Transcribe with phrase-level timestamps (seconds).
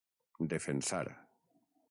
[0.53, 1.13] Defensar